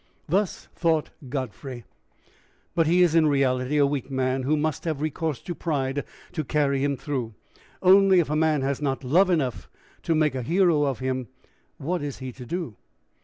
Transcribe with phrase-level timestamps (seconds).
[0.27, 1.85] Thus thought Godfrey;
[2.73, 6.43] but he is in reality a weak man who must have recourse to pride to
[6.43, 7.35] carry him through.
[7.83, 9.69] Only, if a man has not love enough
[10.01, 11.27] to make a hero of him,
[11.77, 12.77] what is he to do?